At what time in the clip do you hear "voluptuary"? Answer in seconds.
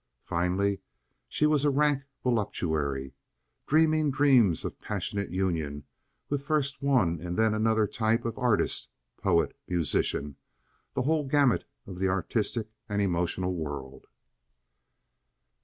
2.23-3.13